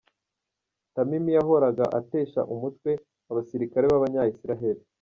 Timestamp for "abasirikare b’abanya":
3.31-4.21